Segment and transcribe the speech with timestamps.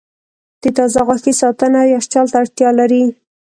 [0.61, 3.03] د تازه غوښې ساتنه یخچال ته اړتیا لري.